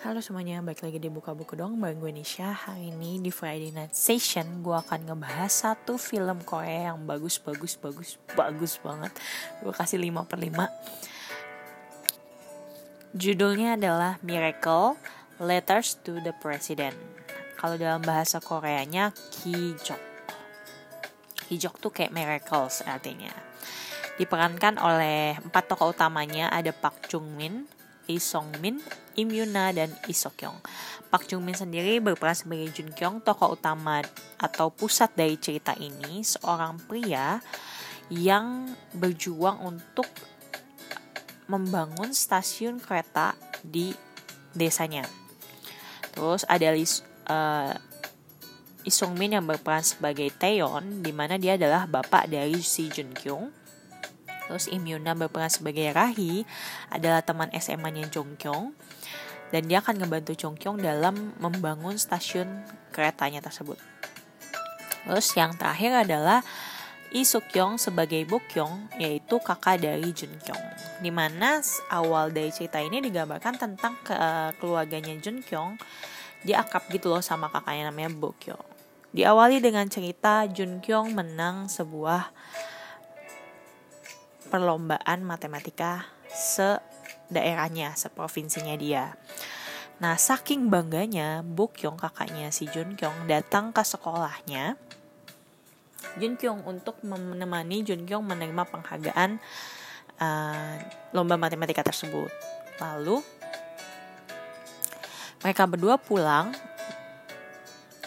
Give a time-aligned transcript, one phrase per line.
[0.00, 2.56] Halo semuanya, balik lagi di Buka Buku dong Bareng gue Nisha.
[2.56, 7.76] Hari ini di Friday Night Session Gue akan ngebahas satu film Korea yang bagus, bagus,
[7.76, 9.12] bagus, bagus banget.
[9.60, 10.56] Gue kasih 5 per 5
[13.12, 14.96] Judulnya adalah Miracle
[15.36, 16.96] Letters to the President.
[17.60, 20.00] Kalau dalam bahasa Koreanya Kijok.
[21.44, 23.36] Kijok tuh kayak miracles artinya.
[24.16, 27.68] Diperankan oleh empat tokoh utamanya Ada Park Jung Min,
[28.10, 28.82] Lee Song Min,
[29.14, 30.58] Im Yuna, dan Lee Sok Kyung.
[31.14, 34.02] Park Jung Min sendiri berperan sebagai Jun Kyung, tokoh utama
[34.34, 37.38] atau pusat dari cerita ini, seorang pria
[38.10, 38.66] yang
[38.98, 40.10] berjuang untuk
[41.46, 43.94] membangun stasiun kereta di
[44.50, 45.06] desanya.
[46.10, 46.86] Terus ada Lee,
[47.30, 47.74] uh,
[48.90, 53.59] Song Min yang berperan sebagai Taeyeon, di mana dia adalah bapak dari si Jun Kyung.
[54.50, 56.42] Terus Im Yuna berperan sebagai Rahi
[56.90, 58.74] adalah teman SMA-nya Jong Kyung
[59.54, 63.78] dan dia akan ngebantu Jong Kyung dalam membangun stasiun keretanya tersebut.
[65.06, 66.42] Terus yang terakhir adalah
[67.14, 70.66] Lee Suk Kyung sebagai Bo Kyung yaitu kakak dari Jun Kyung.
[70.98, 74.14] Di mana awal dari cerita ini digambarkan tentang ke
[74.58, 75.78] keluarganya Jun Kyung
[76.42, 78.66] dia akrab gitu loh sama kakaknya namanya Bo Kyung.
[79.14, 82.30] Diawali dengan cerita Jun Kyung menang sebuah
[84.50, 86.82] perlombaan matematika se
[87.30, 89.14] daerahnya, seprovinsinya dia.
[90.02, 94.74] Nah, saking bangganya, Kyung kakaknya si Jun Kyung datang ke sekolahnya
[96.16, 99.38] Jun Kyung untuk menemani Jun Kyung menerima penghargaan
[100.18, 100.74] uh,
[101.12, 102.32] lomba matematika tersebut.
[102.80, 103.20] Lalu
[105.44, 106.52] mereka berdua pulang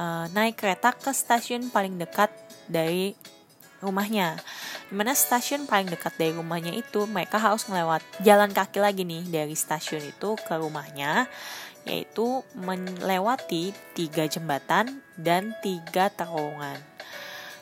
[0.00, 2.32] uh, naik kereta ke stasiun paling dekat
[2.66, 3.12] dari
[3.84, 4.40] rumahnya
[4.88, 9.24] Di mana stasiun paling dekat dari rumahnya itu mereka harus melewat jalan kaki lagi nih
[9.26, 11.26] dari stasiun itu ke rumahnya
[11.84, 16.80] yaitu melewati tiga jembatan dan tiga terowongan.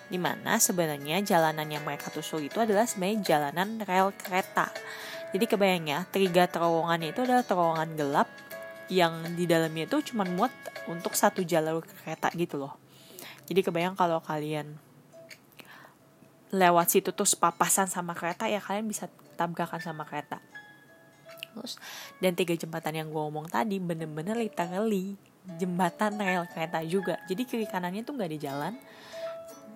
[0.06, 4.70] Di mana sebenarnya jalanan yang mereka tusuk itu adalah sebenarnya jalanan rel kereta.
[5.32, 8.28] Jadi kebayang ya, tiga terowongan itu adalah terowongan gelap
[8.92, 10.52] yang di dalamnya itu cuma muat
[10.84, 12.76] untuk satu jalur kereta gitu loh.
[13.48, 14.76] Jadi kebayang kalau kalian
[16.52, 19.08] lewat situ terus papasan sama kereta ya kalian bisa
[19.40, 20.38] tabrakan sama kereta.
[21.52, 21.80] Terus
[22.20, 25.16] dan tiga jembatan yang gue ngomong tadi bener-bener literally
[25.56, 27.18] jembatan rel kereta juga.
[27.26, 28.76] Jadi kiri kanannya tuh nggak di jalan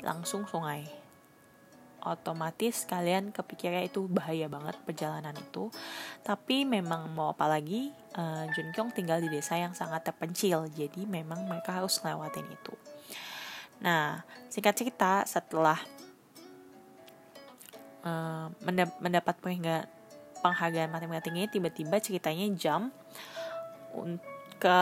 [0.04, 0.84] langsung sungai.
[2.06, 5.72] Otomatis kalian kepikirnya itu bahaya banget perjalanan itu.
[6.22, 11.02] Tapi memang mau apa lagi uh, Jun Kyung tinggal di desa yang sangat terpencil jadi
[11.02, 12.76] memang mereka harus lewatin itu.
[13.82, 15.82] Nah singkat cerita setelah
[18.06, 18.46] uh,
[19.02, 19.90] mendapat penghargaan
[20.38, 22.94] penghargaan matematika ini tiba-tiba ceritanya jam
[24.62, 24.78] ke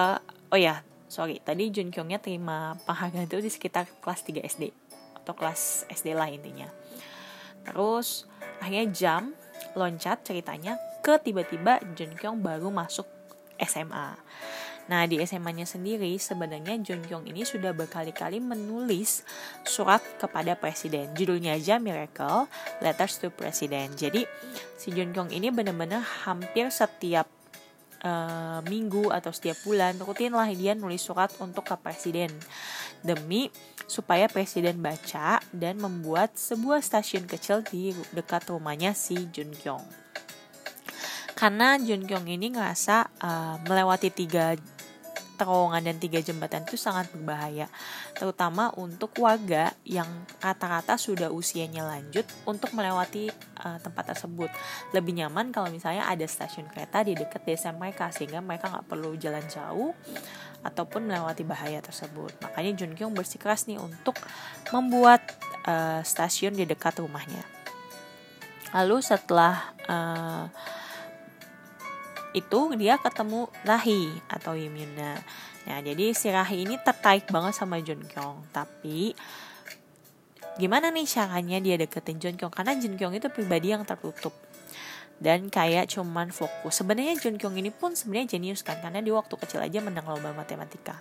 [0.53, 4.62] oh ya sorry tadi Jun Kyungnya terima penghargaan itu di sekitar kelas 3 SD
[5.25, 6.69] atau kelas SD lah intinya.
[7.65, 8.29] Terus
[8.61, 9.23] akhirnya jam
[9.73, 13.09] loncat ceritanya ke tiba-tiba Jun Kyung baru masuk
[13.56, 14.19] SMA
[14.84, 19.25] Nah, di SMA-nya sendiri sebenarnya Jun Kyung ini sudah berkali-kali menulis
[19.65, 21.09] surat kepada presiden.
[21.17, 22.45] Judulnya aja Miracle
[22.84, 23.97] Letters to President.
[23.97, 24.28] Jadi,
[24.77, 27.25] si Jun Kyung ini benar-benar hampir setiap
[28.05, 32.31] uh, minggu atau setiap bulan rutin lah dia nulis surat untuk ke presiden
[33.00, 33.49] demi
[33.89, 39.84] supaya presiden baca dan membuat sebuah stasiun kecil di dekat rumahnya si Jun Kyung
[41.34, 44.55] karena Jun Kyung ini ngerasa uh, melewati tiga
[45.34, 47.67] terowongan dan tiga jembatan itu sangat berbahaya,
[48.15, 50.06] terutama untuk warga yang
[50.39, 53.28] rata-rata sudah usianya lanjut untuk melewati
[53.62, 54.50] uh, tempat tersebut.
[54.94, 59.15] Lebih nyaman kalau misalnya ada stasiun kereta di dekat desa mereka sehingga mereka nggak perlu
[59.19, 59.93] jalan jauh
[60.65, 62.33] ataupun melewati bahaya tersebut.
[62.41, 64.17] Makanya Jun Kyung bersikeras nih untuk
[64.73, 65.21] membuat
[65.69, 67.44] uh, stasiun di dekat rumahnya.
[68.75, 70.50] Lalu setelah uh,
[72.34, 75.22] itu dia ketemu Rahi atau Yimyuna.
[75.64, 78.44] Nah, jadi si Rahi ini tertarik banget sama Jun Kyung.
[78.50, 79.14] Tapi
[80.58, 82.53] gimana nih caranya dia deketin Jun Kyung?
[82.53, 84.35] Karena Jun Kyung itu pribadi yang tertutup
[85.23, 86.75] dan kayak cuman fokus.
[86.82, 90.35] Sebenarnya Jun Kyung ini pun sebenarnya jenius kan karena di waktu kecil aja menang lomba
[90.35, 90.99] matematika.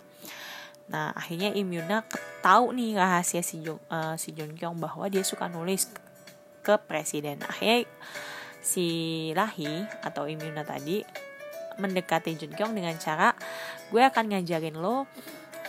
[0.92, 2.04] Nah, akhirnya Imyuna
[2.44, 5.88] tahu nih rahasia si Jung, uh, si Jun Kyung bahwa dia suka nulis
[6.60, 7.40] ke presiden.
[7.48, 7.88] Akhirnya
[8.64, 8.88] si
[9.36, 11.04] Rahi atau Imyuna tadi
[11.82, 13.34] mendekati Jun Kyung dengan cara
[13.90, 15.06] gue akan ngajarin lo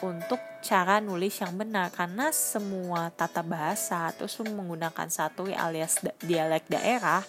[0.02, 1.92] untuk cara nulis yang benar.
[1.92, 7.24] Karena semua tata bahasa terus menggunakan satu alias dialek daerah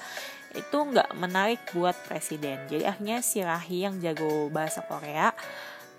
[0.55, 2.63] itu nggak menarik buat presiden.
[2.71, 5.35] Jadi akhirnya si Rahi yang jago bahasa Korea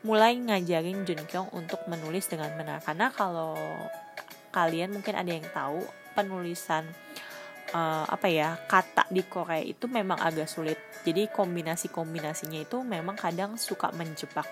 [0.05, 2.81] mulai ngajarin Jun Kyung untuk menulis dengan benar.
[2.81, 3.57] Karena kalau
[4.53, 5.85] kalian mungkin ada yang tahu
[6.17, 6.89] penulisan
[7.77, 10.81] uh, apa ya kata di Korea itu memang agak sulit.
[11.05, 14.49] Jadi kombinasi kombinasinya itu memang kadang suka menjebak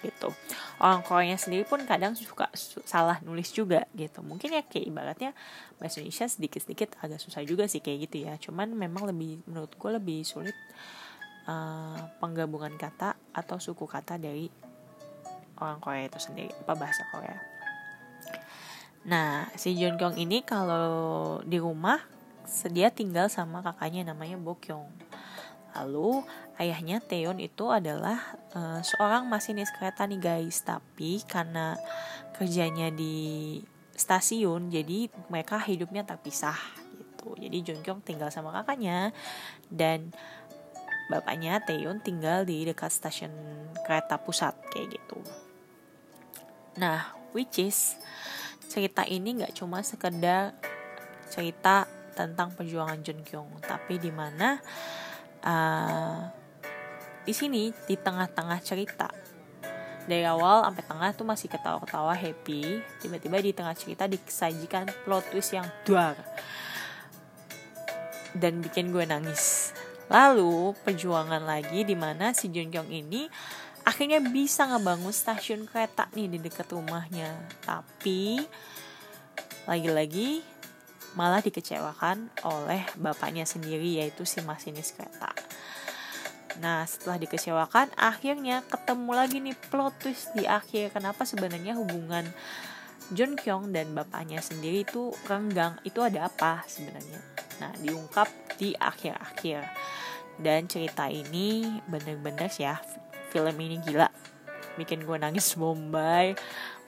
[0.00, 0.32] gitu.
[0.80, 4.24] Orang Korea sendiri pun kadang suka su salah nulis juga gitu.
[4.24, 5.30] Mungkin ya kayak ibaratnya
[5.76, 8.34] bahasa Indonesia sedikit-sedikit agak susah juga sih kayak gitu ya.
[8.40, 10.56] Cuman memang lebih menurut gue lebih sulit
[11.44, 14.48] uh, penggabungan kata atau suku kata dari
[15.60, 17.36] orang Korea itu sendiri apa bahasa Korea.
[19.04, 22.00] Nah si Jun Kyung ini kalau di rumah
[22.50, 24.90] sedia tinggal sama kakaknya namanya Bokyong
[25.74, 26.26] Lalu
[26.58, 28.18] ayahnya Teon itu adalah
[28.54, 31.78] uh, seorang masinis kereta nih guys, tapi karena
[32.34, 33.58] kerjanya di
[33.94, 36.56] stasiun, jadi mereka hidupnya terpisah
[36.98, 37.36] gitu.
[37.38, 39.14] Jadi Jun Kyung tinggal sama kakaknya
[39.70, 40.10] dan
[41.06, 43.32] bapaknya Teon tinggal di dekat stasiun
[43.86, 45.20] kereta pusat kayak gitu.
[46.82, 47.94] Nah, which is
[48.70, 50.54] cerita ini nggak cuma sekedar
[51.30, 51.86] cerita
[52.26, 54.60] tentang perjuangan Jun Kyung, tapi di mana
[55.44, 56.20] uh,
[57.24, 59.08] di sini di tengah-tengah cerita.
[60.00, 62.82] Dari awal sampai tengah tuh masih ketawa-ketawa happy.
[62.98, 66.18] Tiba-tiba di tengah cerita disajikan plot twist yang duar.
[68.34, 69.70] Dan bikin gue nangis.
[70.10, 73.30] Lalu perjuangan lagi di mana si Jun Kyung ini
[73.86, 77.30] akhirnya bisa ngebangun stasiun kereta nih di dekat rumahnya.
[77.62, 78.42] Tapi
[79.70, 80.42] lagi-lagi
[81.18, 85.34] malah dikecewakan oleh bapaknya sendiri yaitu si masinis kereta.
[86.60, 90.94] Nah setelah dikecewakan akhirnya ketemu lagi nih plot twist di akhir.
[90.94, 92.26] Kenapa sebenarnya hubungan
[93.10, 95.78] John Kyung dan bapaknya sendiri itu renggang?
[95.82, 97.20] Itu ada apa sebenarnya.
[97.58, 98.28] Nah diungkap
[98.60, 99.66] di akhir-akhir.
[100.40, 102.78] Dan cerita ini bener-bener ya
[103.34, 104.08] film ini gila.
[104.78, 106.38] Bikin gue nangis bombay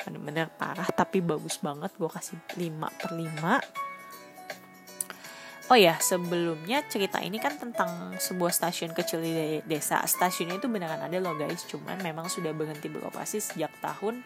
[0.03, 1.91] bener-bener parah tapi bagus banget.
[1.99, 3.92] Gue kasih 5 per 5
[5.73, 10.05] Oh ya, sebelumnya cerita ini kan tentang sebuah stasiun kecil di desa.
[10.05, 14.21] Stasiunnya itu beneran ada loh guys, cuman memang sudah berhenti beroperasi sejak tahun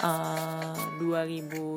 [0.00, 1.76] uh, eh,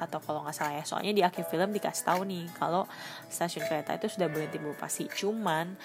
[0.00, 0.84] atau kalau nggak salah ya.
[0.88, 2.88] Soalnya di akhir film dikasih tahu nih kalau
[3.28, 5.12] stasiun kereta itu sudah berhenti beroperasi.
[5.12, 5.76] Cuman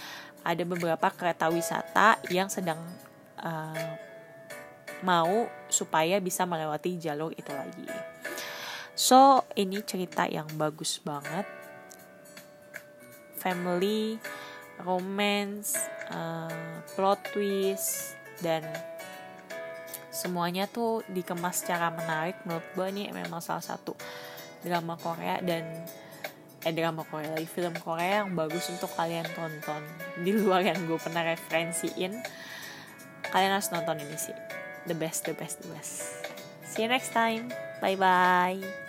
[0.47, 2.79] ada beberapa kereta wisata yang sedang
[3.43, 3.91] uh,
[5.03, 7.91] mau supaya bisa melewati jalur itu lagi.
[8.95, 11.66] So, ini cerita yang bagus banget
[13.47, 14.19] family,
[14.83, 15.79] romance,
[16.11, 18.67] uh, plot twist dan
[20.11, 23.95] semuanya tuh dikemas secara menarik menurut gue ini memang salah satu
[24.65, 25.63] drama Korea dan
[26.65, 29.79] eh drama Korea lagi film Korea yang bagus untuk kalian tonton.
[30.19, 32.11] Di luar yang gue pernah referensiin
[33.31, 34.35] kalian harus nonton ini sih.
[34.89, 36.03] The best the best the best.
[36.67, 37.53] See you next time.
[37.79, 38.86] Bye bye